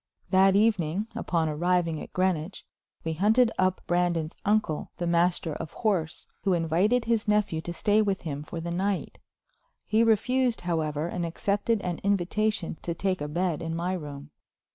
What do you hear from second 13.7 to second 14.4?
my room.